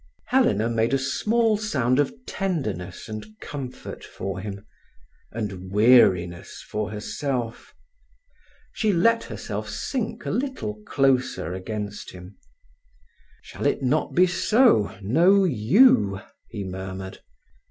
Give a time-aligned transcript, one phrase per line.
[0.29, 4.65] Helena made a small sound of tenderness and comfort for him,
[5.31, 7.75] and weariness for herself.
[8.73, 12.35] She let herself sink a little closer against him.
[13.43, 17.19] "Shall it not be so—no yew?" he murmured.